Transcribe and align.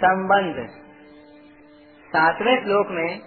संबंध। 0.00 0.68
सातवें 2.08 2.64
श्लोक 2.64 2.86
में 2.90 3.20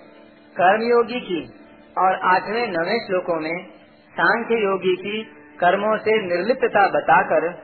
कर्मयोगी 0.51 1.19
की 1.19 1.53
और 1.97 2.15
आठवें, 2.15 2.67
नवे 2.67 3.05
श्लोकों 3.05 3.39
में 3.39 3.67
सांख्य 4.13 4.55
योगी 4.55 4.95
की 4.95 5.31
कर्मों 5.59 5.97
से 5.97 6.27
निर्लिप्तता 6.27 6.87
बताकर 6.87 7.63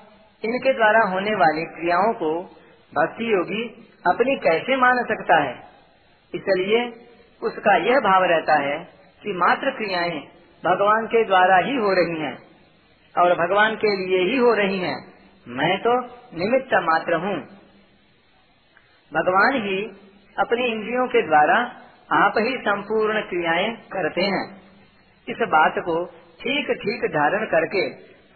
इनके 0.45 0.73
द्वारा 0.73 0.99
होने 0.99 1.35
वाली 1.35 1.65
क्रियाओं 1.65 2.13
को 2.13 2.43
भक्ति 2.95 3.33
योगी 3.33 3.89
अपनी 4.07 4.35
कैसे 4.35 4.77
मान 4.77 5.03
सकता 5.03 5.35
है? 5.35 5.63
इसलिए 6.35 7.07
उसका 7.43 7.75
यह 7.75 7.99
भाव 7.99 8.23
रहता 8.23 8.53
है 8.53 8.98
कि 9.21 9.33
मात्र 9.33 9.71
क्रियाएँ 9.71 10.19
भगवान 10.63 11.07
के 11.07 11.23
द्वारा 11.25 11.57
ही 11.57 11.75
हो 11.75 11.93
रही 11.93 12.19
हैं 12.21 12.37
और 13.15 13.33
भगवान 13.35 13.75
के 13.75 13.95
लिए 13.95 14.19
ही 14.31 14.37
हो 14.37 14.53
रही 14.53 14.79
हैं। 14.79 14.97
मैं 15.47 15.77
तो 15.79 15.93
निमित्त 16.37 16.73
मात्र 16.83 17.13
हूँ। 17.15 17.35
भगवान 19.11 19.55
ही 19.61 19.77
अपनी 20.37 20.65
इंद्रियों 20.65 21.07
के 21.07 21.21
द्वारा 21.27 21.57
आप 22.09 22.33
ही 22.37 22.57
संपूर्ण 22.57 23.21
क्रियाएँ 23.21 23.69
करते 23.93 24.21
हैं। 24.21 24.43
इस 25.27 25.41
बात 25.47 25.75
को 25.79 26.05
ठीक 26.39 26.71
ठीक 26.81 27.05
धारण 27.11 27.45
करके 27.45 27.89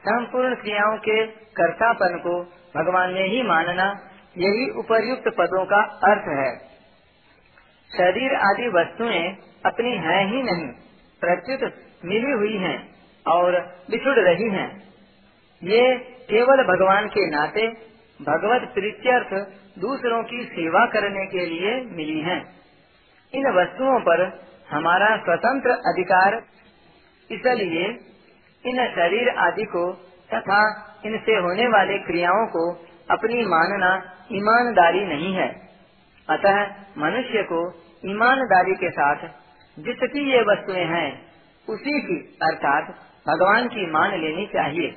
संपूर्ण 0.04 0.56
क्रियाओं 0.56 0.98
के 0.98 1.26
कर्तापन 1.54 2.18
को 2.18 2.34
भगवान 2.76 3.14
ने 3.14 3.24
ही 3.28 3.44
मानना 3.44 3.88
यही 4.38 4.70
उपर्युक्त 4.80 5.30
पदों 5.38 5.66
का 5.66 5.82
अर्थ 6.04 6.28
है। 6.30 6.73
शरीर 7.94 8.36
आदि 8.42 8.68
वस्तुएँ 8.70 9.24
अपनी 9.66 9.92
हैं 9.98 10.22
ही 10.28 10.42
नहीं, 10.44 10.68
प्रत्युत 11.22 11.74
मिली 12.06 12.32
हुई 12.32 12.58
हैं 12.58 12.78
और 13.26 13.58
बिछुड़ 13.90 14.20
रही 14.20 14.50
हैं। 14.50 14.68
ये 15.62 15.84
केवल 16.30 16.64
भगवान 16.64 17.08
के 17.08 17.30
नाते 17.30 17.68
भगवत 18.20 18.70
प्रीत्यर्थ 18.74 19.34
दूसरों 19.80 20.24
की 20.24 20.44
सेवा 20.46 20.86
करने 20.86 21.26
के 21.26 21.46
लिए 21.46 21.76
मिली 21.92 22.20
हैं। 22.22 22.40
इन 23.34 23.50
वस्तुओं 23.52 24.00
पर 24.00 24.24
हमारा 24.72 25.16
स्वतंत्र 25.18 25.72
अधिकार, 25.86 26.42
इसलिए 27.30 27.86
इन 28.66 28.86
शरीर 28.88 29.30
आदि 29.40 29.64
को 29.66 29.92
तथा 30.34 30.60
इनसे 31.06 31.36
होने 31.38 31.68
वाली 31.68 31.98
क्रियाओं 32.00 32.46
को 32.48 32.64
अपनी 33.10 33.46
मानना 33.46 33.92
ईमानदारी 34.32 35.06
नहीं 35.06 35.34
है 35.36 35.48
अतः 36.30 36.66
मनुष्य 36.98 37.44
को 37.44 37.74
ईमानदारी 38.06 38.76
के 38.76 38.90
साथ 38.90 39.16
जिसकी 39.80 40.32
ये 40.32 40.42
वस्तुएँ 40.42 40.86
हैं, 40.86 41.22
उसी 41.70 42.02
की, 42.02 42.40
अर्थात 42.44 42.84
भगवान 43.28 43.68
की 43.68 43.92
मान 43.92 44.12
लेनी 44.12 44.46
चाहिए। 44.46 44.92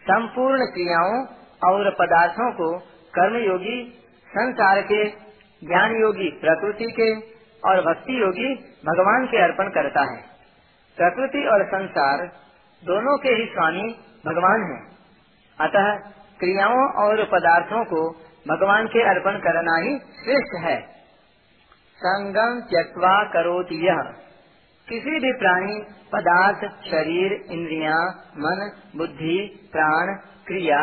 संपूर्ण 0.00 0.64
क्रियाओं 0.64 1.26
और 1.72 1.90
पदार्थों 1.90 2.52
को 2.52 2.78
कर्मयोगी, 3.14 3.92
संसार 4.28 4.82
के 4.82 5.04
ज्ञान 5.66 5.96
योगी 6.00 6.30
प्रकृति 6.30 6.84
के 6.84 7.14
और 7.68 7.80
भक्ति 7.80 8.20
योगी 8.20 8.54
भगवान 8.86 9.26
के 9.26 9.42
अर्पण 9.42 9.68
करता 9.68 10.00
है। 10.00 10.22
प्रकृति 10.96 11.46
और 11.46 11.66
संसार 11.66 12.26
दोनों 12.84 13.18
के 13.18 13.28
ही 13.28 13.46
स्वामी 13.46 13.96
भगवान 14.26 14.62
हैं। 14.62 14.98
अतः 15.60 16.10
क्रियाओं 16.38 16.92
और 16.92 17.24
पदार्थों 17.24 17.84
को 17.84 18.27
भगवान 18.48 18.86
के 18.86 19.02
अर्पण 19.02 19.38
करना 19.38 19.76
ही 19.76 19.98
श्रेष्ठ 19.98 20.64
है। 20.64 20.80
संगम 21.96 22.60
त्यक्वा 22.60 23.24
करोति 23.24 23.86
यह 23.88 24.02
किसी 24.88 25.10
भी 25.10 25.32
प्राणी, 25.32 25.82
पदार्थ, 26.12 26.58
शरीर, 26.84 27.32
इंद्रिया, 27.32 27.96
मन, 28.36 28.80
बुद्धि, 28.96 29.68
प्राण, 29.72 30.14
क्रिया 30.46 30.78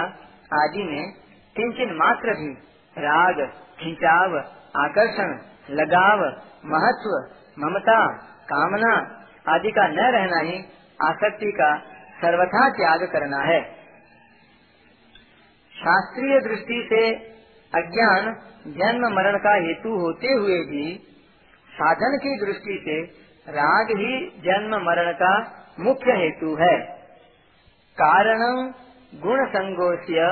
आदि 0.53 0.83
में 0.83 1.13
किंचन 1.55 1.95
मात्र 1.95 2.33
भी 2.33 2.53
राग, 2.97 3.51
खिंचाव, 3.79 4.37
आकर्षण, 4.77 5.39
लगाव, 5.69 6.19
महत्व, 6.65 7.37
ममता, 7.59 8.17
कामना 8.43 9.21
आदि 9.49 9.71
का 9.71 9.87
न 9.87 9.95
रहना 9.95 10.39
ही 10.39 10.57
आसक्ति 11.05 11.51
का 11.51 11.77
सर्वथा 12.21 12.69
त्याग 12.69 13.09
करना 13.11 13.37
है। 13.37 13.61
शास्त्रीय 15.75 16.39
दृष्टि 16.39 16.87
से 16.93 17.34
अज्ञान, 17.75 18.33
जन्म 18.73 19.07
मरण 19.15 19.37
का 19.37 19.53
हेतु 19.57 19.95
होते 19.97 20.33
हुए 20.33 20.57
भी 20.63 20.85
साधन 21.69 22.17
की 22.17 22.35
दृष्टि 22.45 22.79
से 22.85 23.01
राग 23.51 23.91
ही 23.97 24.13
जन्म 24.39 24.75
मरण 24.85 25.11
का 25.13 25.31
मुख्य 25.79 26.13
हेतु 26.13 26.55
है। 26.55 26.75
कारण 27.97 28.41
गुण 29.13 29.45
संगोष्य 29.47 30.29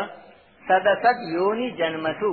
सदसत 0.63 1.19
योनि 1.27 1.69
जन्मसु। 1.71 2.31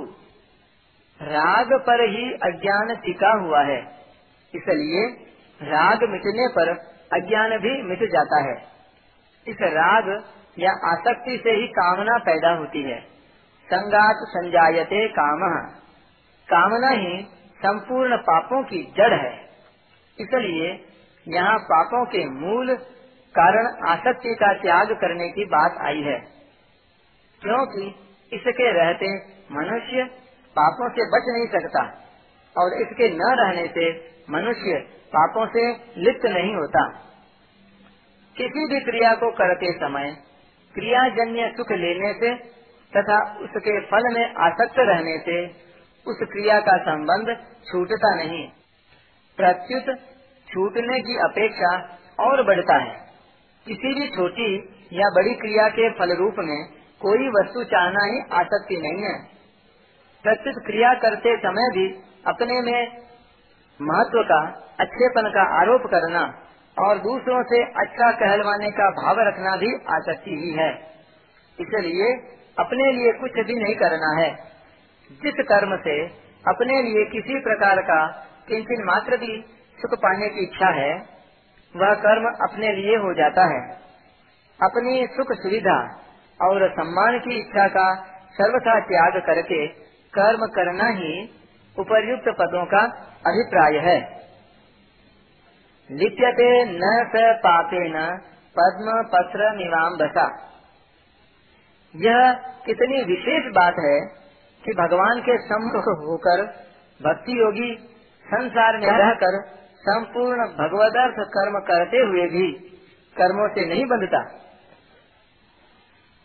राग 1.19 1.73
पर 1.81 2.03
ही 2.09 2.31
अज्ञान 2.43 2.95
टिका 2.95 3.31
हुआ 3.37 3.61
है, 3.63 3.79
इसलिए 4.53 5.05
राग 5.61 6.03
मिटने 6.09 6.47
पर 6.49 6.69
अज्ञान 7.13 7.57
भी 7.57 7.81
मिट 7.83 8.03
जाता 8.11 8.41
है। 8.43 8.55
इस 9.47 9.61
राग 9.73 10.09
या 10.59 10.71
आसक्ति 10.87 11.37
से 11.43 11.51
ही 11.51 11.67
कामना 11.73 12.17
पैदा 12.25 12.53
होती 12.53 12.81
है। 12.83 12.99
संगात 13.73 14.15
संजायते 14.29 15.07
काम। 15.07 15.43
कामना 16.49 16.89
ही 16.89 17.23
संपूर्ण 17.59 18.17
पापों 18.17 18.63
की 18.63 18.83
जड़ 18.97 19.13
है। 19.13 19.33
इसलिए 20.19 20.71
यहाँ 21.27 21.57
पापों 21.59 22.05
के 22.05 22.25
मूल 22.29 22.75
कारण 23.35 23.67
आसक्ति 23.87 24.35
का 24.35 24.53
त्याग 24.53 24.91
करने 24.91 25.29
की 25.29 25.45
बात 25.45 25.77
आई 25.81 26.01
है। 26.01 26.17
क्योंकि 27.41 27.85
इसके 28.31 28.71
रहते 28.71 29.13
मनुष्य 29.51 30.03
पापों 30.55 30.89
से 30.89 31.05
बच 31.07 31.29
नहीं 31.29 31.47
सकता 31.47 31.83
और 32.55 32.81
इसके 32.81 33.09
न 33.09 33.35
रहने 33.39 33.67
से 33.67 34.11
मनुष्य 34.29 34.79
पापों 35.15 35.45
से 35.47 35.63
लिप्त 35.97 36.25
नहीं 36.25 36.55
होता। 36.55 36.87
किसी 38.35 38.65
भी 38.67 38.79
क्रिया 38.79 39.13
को 39.13 39.31
करते 39.31 39.71
समय 39.73 40.11
क्रियाजन्य 40.75 41.53
सुख 41.57 41.71
लेने 41.71 42.13
से 42.13 42.33
तथा 42.97 43.17
उसके 43.39 43.79
फल 43.79 44.13
में 44.13 44.33
आसक्त 44.33 44.79
रहने 44.79 45.17
से 45.17 45.45
उस 46.07 46.17
क्रिया 46.31 46.59
का 46.59 46.77
संबंध 46.77 47.37
छूटता 47.71 48.15
नहीं। 48.15 48.47
प्रत्युत 49.37 49.95
छूटने 50.49 50.99
की 50.99 51.17
अपेक्षा 51.17 51.97
और 52.19 52.43
बढ़ता 52.43 52.77
है। 52.77 52.95
किसी 53.65 53.93
भी 53.93 54.07
छोटी 54.07 54.55
या 54.93 55.09
बड़ी 55.09 55.33
क्रिया 55.33 55.67
के 55.69 55.89
फल 55.89 56.15
रूप 56.15 56.35
में 56.39 56.65
कोई 57.01 57.27
वस्तु 57.29 57.63
चाहना 57.63 58.05
ही 58.05 58.19
आसक्ति 58.33 58.75
नहीं 58.75 59.03
है। 59.03 59.15
प्रत्युत 60.23 60.55
क्रिया 60.65 60.93
करते 60.93 61.37
समय 61.37 61.69
भी 61.73 61.85
अपने 62.27 62.61
में 62.61 62.97
महत्व 63.81 64.23
का, 64.23 64.41
अच्छेपन 64.79 65.29
का 65.29 65.61
आरोप 65.61 65.81
करना 65.81 66.21
और 66.79 66.97
दूसरों 66.97 67.43
से 67.43 67.63
अच्छा 67.63 68.11
कहलवाने 68.11 68.69
का 68.71 68.89
भाव 68.89 69.15
रखना 69.19 69.55
भी 69.55 69.73
आसक्ति 69.75 70.31
ही 70.31 70.51
है। 70.51 70.73
इसलिए 71.59 72.40
अपने 72.59 72.91
लिए 72.91 73.11
कुछ 73.11 73.31
भी 73.31 73.63
नहीं 73.63 73.75
करना 73.75 74.21
है। 74.21 74.35
जिस 75.11 75.45
कर्म 75.47 75.77
से 75.77 76.05
अपने 76.47 76.81
लिए 76.81 77.05
किसी 77.05 77.39
प्रकार 77.39 77.81
का 77.81 78.07
किंचन 78.47 78.83
मात्र 78.83 79.17
भी 79.17 79.45
सुख 79.81 79.99
पाने 79.99 80.29
की 80.29 80.39
इच्छा 80.39 80.67
है, 80.67 80.93
वह 81.75 81.93
कर्म 81.93 82.25
अपने 82.49 82.73
लिए 82.73 82.95
हो 82.95 83.13
जाता 83.13 83.41
है। 83.41 83.75
अपनी 84.63 85.07
सुख 85.07 85.27
सुविधा 85.31 85.99
और 86.41 86.71
सम्मान 86.71 87.19
की 87.19 87.39
इच्छा 87.39 87.67
का 87.67 87.95
सर्वथा 88.33 88.79
त्याग 88.79 89.23
करके 89.25 89.67
कर्म 90.13 90.45
करना 90.45 90.87
ही 90.87 91.29
उपर्युक्त 91.79 92.29
पदों 92.39 92.65
का 92.65 92.79
अभिप्राय 93.27 93.77
है। 93.77 94.21
लिप्यते 95.91 96.63
न 96.65 97.09
स 97.15 97.39
पापे 97.39 97.89
न 97.89 98.17
पद्म 98.59 99.03
पत्र 99.03 99.55
निवाम 99.55 99.97
बसा। 99.97 100.50
यह 101.95 102.31
कितनी 102.65 103.03
विशेष 103.03 103.47
बात 103.53 103.79
है 103.79 103.95
कि 104.63 104.73
भगवान 104.73 105.21
के 105.21 105.37
सम्मुख 105.37 105.87
होकर 106.01 106.43
भक्ति 106.99 107.39
योगी 107.39 107.69
संसार 108.25 108.77
में 108.77 108.87
रहकर 108.97 109.39
संपूर्ण 109.81 110.45
भगवदर्थ 110.57 111.19
कर्म 111.29 111.59
करते 111.67 112.03
हुए 112.03 112.27
भी 112.27 112.51
कर्मों 113.15 113.47
से 113.49 113.65
नहीं 113.69 113.85
बंधता। 113.85 114.21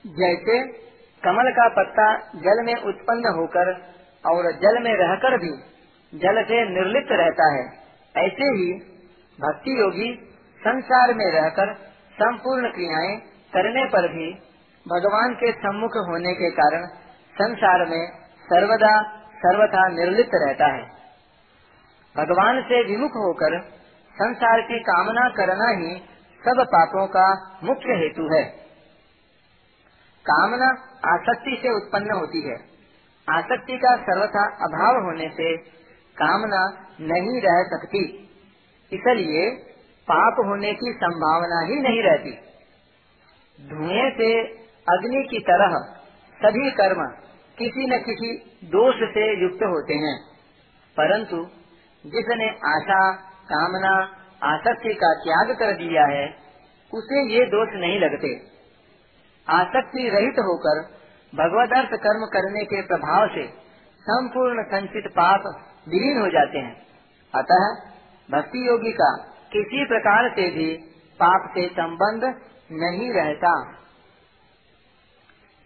जैसे 0.05 0.59
कमल 1.23 1.51
का 1.51 1.69
पत्ता 1.69 2.09
जल 2.43 2.63
में 2.65 2.75
उत्पन्न 2.85 3.33
होकर 3.37 3.73
और 4.25 4.51
जल 4.57 4.83
में 4.83 4.93
रहकर 4.97 5.37
भी 5.39 5.53
जल 6.13 6.43
से 6.45 6.59
निर्लिप्त 6.71 7.13
रहता 7.13 7.53
है, 7.55 7.65
ऐसे 8.15 8.51
ही 8.55 8.73
भक्ति 9.39 9.81
योगी 9.81 10.13
संसार 10.61 11.15
में 11.15 11.27
रहकर 11.33 11.73
संपूर्ण 12.15 12.71
क्रियाएँ 12.71 13.17
करने 13.53 13.85
पर 13.87 14.09
भी 14.09 14.29
भगवान 14.89 15.35
के 15.35 15.53
सम्मुख 15.53 15.91
होने 15.91 16.35
के 16.35 16.51
कारण 16.51 16.87
संसार 17.35 17.87
में 17.87 18.11
सर्वदा, 18.43 19.03
सर्वथा 19.17 19.89
निर्लिप्त 19.89 20.31
रहता 20.35 20.67
है। 20.67 20.83
भगवान 22.17 22.63
से 22.63 22.85
विमुख 22.85 23.11
होकर 23.11 23.61
संसार 24.15 24.61
की 24.61 24.79
कामना 24.79 25.29
करना 25.29 25.69
ही 25.69 25.97
सब 26.49 26.65
पापों 26.69 27.07
का 27.07 27.59
मुख्य 27.65 27.93
हेतु 27.93 28.35
है। 28.35 28.45
कामना 30.31 30.69
आसक्ति 31.15 31.59
से 31.63 31.69
उत्पन्न 31.69 32.11
होती 32.11 32.49
है। 32.49 32.57
आसक्ति 33.31 33.79
का 33.79 33.97
सर्वथा 33.97 34.45
अभाव 34.45 35.05
होने 35.05 35.29
से 35.29 35.57
कामना 36.23 36.89
नहीं 37.01 37.41
रह 37.41 37.79
सकती। 37.79 38.31
इसलिए 38.93 39.51
पाप 40.11 40.37
होने 40.47 40.75
की 40.75 40.93
संभावना 40.93 41.61
ही 41.61 41.81
नहीं 41.81 42.03
रहती। 42.03 42.31
धुएँ 43.61 44.11
से 44.11 44.66
अग्नि 44.89 45.29
की 45.31 45.39
तरह 45.39 45.79
सभी 46.43 46.71
कर्म 46.71 47.07
किसी 47.59 47.87
न 47.87 47.99
किसी 47.99 48.37
दोष 48.65 48.95
से 48.95 49.43
युक्त 49.43 49.63
होते 49.63 49.95
हैं। 49.95 50.21
परंतु 51.01 51.37
जिसने 52.07 52.49
आशा, 52.49 53.13
कामना, 53.53 54.17
आसक्ति 54.43 54.95
का 54.95 55.15
त्याग 55.15 55.57
कर 55.59 55.73
दिया 55.73 56.07
है, 56.07 56.35
उसे 56.95 57.33
ये 57.33 57.47
दोष 57.47 57.69
नहीं 57.73 58.01
लगते। 58.01 58.41
आसक्ति 59.49 60.09
रहित 60.09 60.35
होकर 60.39 60.97
भगवदर्थ 61.35 61.91
कर्म 61.91 62.27
करने 62.27 62.65
के 62.65 62.83
प्रभाव 62.83 63.29
से 63.29 63.47
संपूर्ण 64.01 64.63
संचित 64.63 65.05
पाप 65.07 65.41
विलीन 65.89 66.21
हो 66.21 66.29
जाते 66.29 66.59
हैं। 66.59 66.87
अतः 67.35 67.75
भक्ति 68.31 68.69
योगी 68.69 68.93
का 68.93 69.17
किसी 69.53 69.85
प्रकार 69.85 70.31
से 70.31 70.51
भी 70.51 70.77
पाप 71.23 71.51
से 71.51 71.69
संबंध 71.69 72.25
नहीं 72.73 73.13
रहता। 73.13 73.73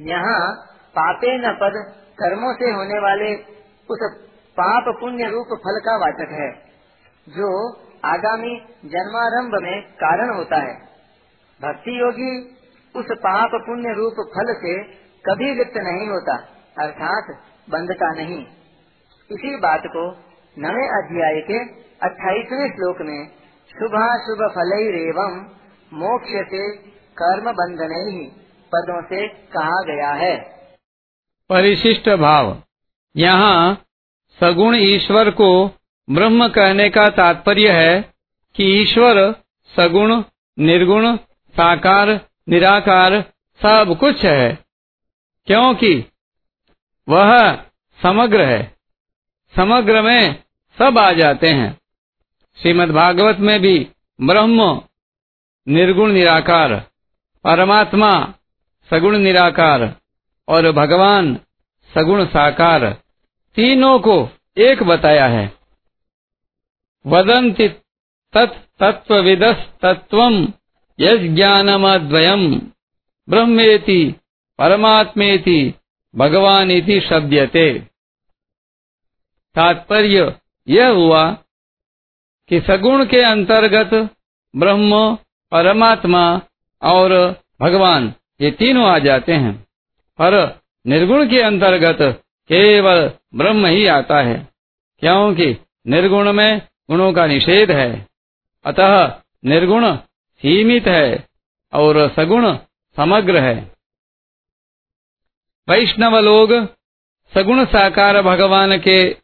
यहाँ 0.01 0.67
पापे 0.95 1.39
न 1.39 1.53
पद, 1.53 1.75
कर्मों 2.19 2.55
से 2.55 2.71
होने 2.71 2.99
वाले 2.99 3.35
उस 3.91 3.99
पाप 4.57 4.85
पुण्य 5.01 5.29
रूप 5.29 5.47
फल 5.47 5.79
का 5.79 5.97
वाचक 5.97 6.33
है, 6.33 6.51
जो 7.29 7.77
आगामी 8.05 8.55
जन्मारंभ 8.85 9.63
में 9.63 9.83
कारण 9.83 10.35
होता 10.35 10.57
है। 10.57 10.75
भक्ति 11.61 12.01
योगी 12.01 12.57
उस 12.95 13.07
पाप 13.11 13.51
पुण्य 13.55 13.93
रूप 13.93 14.15
फल 14.37 14.55
से 14.55 14.83
कभी 15.27 15.55
लिप्त 15.55 15.77
नहीं 15.77 16.09
होता, 16.09 16.37
अर्थात 16.79 17.25
बंधता 17.71 18.11
नहीं। 18.13 18.47
इसी 19.31 19.57
बात 19.57 19.83
को 19.87 20.11
नवे 20.59 20.87
अध्याय 20.89 21.41
के 21.41 21.59
अट्ठाईसवें 22.07 22.69
श्लोक 22.69 22.97
में 23.01 23.29
शुभा 23.71 24.07
शुभ 24.19 24.51
फल 24.51 24.73
एवं 24.73 25.41
मोक्ष 25.93 26.51
से 26.51 26.77
कर्म 27.17 27.53
बंधन 27.53 27.93
ही 28.09 28.27
पदों 28.75 29.03
से 29.03 29.27
कहा 29.29 29.83
गया 29.85 30.13
है। 30.17 30.37
परिशिष्ट 31.51 32.09
भाव। 32.11 32.63
यहाँ 33.17 33.85
सगुण 34.41 34.77
ईश्वर 34.77 35.31
को 35.31 35.51
ब्रह्म 36.11 36.49
कहने 36.49 36.89
का 36.91 37.09
तात्पर्य 37.09 37.71
है 37.73 38.15
कि 38.55 38.65
ईश्वर 38.83 39.35
सगुण, 39.77 40.23
निर्गुण, 40.59 41.17
साकार, 41.55 42.09
निराकार 42.49 43.21
सब 43.61 43.97
कुछ 44.01 44.25
है, 44.25 44.65
क्योंकि 45.49 46.05
वह 47.09 47.57
समग्र 48.01 48.45
है। 48.45 48.77
समग्र 49.57 50.03
में 50.03 50.43
सब 50.79 50.99
आ 50.99 51.11
जाते 51.13 51.49
हैं। 51.49 51.79
श्रीमद् 52.59 52.91
भागवत 52.91 53.37
में 53.39 53.61
भी 53.61 53.89
ब्रह्म, 54.21 54.83
निर्गुण, 55.69 56.13
निराकार, 56.13 56.75
परमात्मा 57.45 58.35
सगुण 58.91 59.19
निराकार 59.19 59.97
और 60.49 60.73
भगवान 60.73 61.35
सगुण 61.95 62.25
साकार 62.27 62.91
तीनों 63.57 63.99
को 63.99 64.29
एक 64.59 64.83
बताया 64.83 65.27
है। 65.27 65.53
वदंति 67.07 67.69
तत्विद 68.37 69.45
तत्व 69.83 70.53
यज्ञानमद्वयम् 70.99 72.61
ब्रह्मेति 73.29 74.15
परमात्मेति 74.59 75.75
भगवान 76.15 76.71
इति 76.71 77.01
शब्दते 77.01 77.79
तात्पर्य 79.55 80.35
यह 80.69 80.89
हुआ 80.89 81.31
कि 82.49 82.61
सगुण 82.61 83.05
के 83.05 83.21
अंतर्गत 83.25 84.11
ब्रह्म, 84.57 85.17
परमात्मा 85.53 86.41
और 86.83 87.41
भगवान 87.61 88.15
ये 88.41 88.51
तीनों 88.51 88.87
आ 88.87 88.99
जाते 88.99 89.33
हैं। 89.33 89.53
पर 90.19 90.61
निर्गुण 90.87 91.29
के 91.29 91.41
अंतर्गत 91.41 91.99
केवल 92.51 93.11
ब्रह्म 93.35 93.67
ही 93.67 93.87
आता 93.87 94.21
है, 94.21 94.49
क्योंकि 94.99 95.57
निर्गुण 95.87 96.33
में 96.33 96.59
गुणों 96.91 97.13
का 97.13 97.27
निषेध 97.27 97.71
है। 97.71 98.07
अतः 98.65 99.21
निर्गुण 99.45 99.97
सीमित 100.43 100.87
है 100.89 101.29
और 101.73 102.09
सगुण 102.17 102.57
समग्र 102.97 103.39
है। 103.39 103.73
वैष्णव 105.69 106.19
लोग 106.19 106.67
सगुण 107.35 107.65
साकार 107.65 108.23
भगवान 108.23 108.79
के 108.79 109.17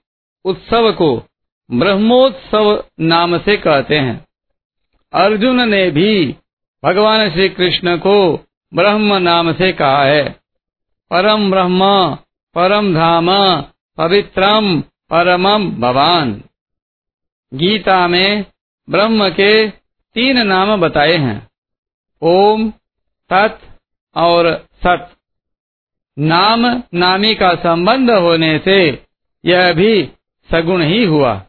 उत्सव 0.45 0.93
को 0.93 1.17
ब्रह्मोत्सव 1.71 2.85
नाम 3.01 3.39
से 3.39 3.57
कहते 3.57 3.99
हैं। 3.99 4.27
अर्जुन 5.13 5.69
ने 5.69 5.91
भी 5.91 6.37
भगवान 6.85 7.31
श्री 7.31 7.49
कृष्ण 7.49 7.97
को 7.97 8.46
ब्रह्म 8.75 9.15
नाम 9.15 9.53
से 9.53 9.73
कहा 9.73 10.05
है। 10.05 10.41
परम 11.11 11.51
ब्रह्म, 11.51 12.15
परम 12.55 12.95
धाम, 12.95 13.27
पवित्रम, 13.97 14.81
परमम 14.81 15.71
भवान। 15.71 16.43
गीता 17.55 18.09
में 18.09 18.45
ब्रह्म 18.91 19.29
के 19.29 19.69
तीन 20.15 20.47
नाम 20.47 20.81
बताए 20.81 21.17
हैं। 21.17 21.51
ओम, 22.23 22.71
तत् 23.33 23.65
और 24.17 24.67
सत। 24.87 25.11
नाम 26.19 26.83
नामी 26.95 27.35
का 27.35 27.55
संबंध 27.55 28.11
होने 28.11 28.59
से 28.59 29.05
यह 29.45 29.73
भी 29.73 30.11
सगुण 30.51 30.83
ही 30.83 31.05
हुआ। 31.05 31.45